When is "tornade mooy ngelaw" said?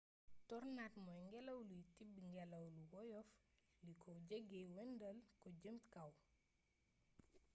0.49-1.59